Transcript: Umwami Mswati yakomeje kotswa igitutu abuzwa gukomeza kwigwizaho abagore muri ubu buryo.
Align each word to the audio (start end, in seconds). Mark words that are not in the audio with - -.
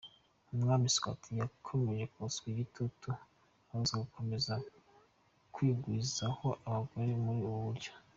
Umwami 0.53 0.85
Mswati 0.93 1.29
yakomeje 1.41 2.03
kotswa 2.13 2.45
igitutu 2.53 3.07
abuzwa 3.71 3.95
gukomeza 4.03 4.53
kwigwizaho 5.53 6.47
abagore 6.69 7.11
muri 7.23 7.39
ubu 7.49 7.59
buryo. 7.67 7.91